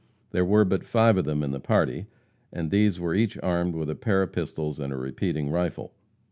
[0.31, 2.07] There were but five of them in the party,
[2.51, 5.93] and these were each armed with a pair of pistols and a repeating rifle.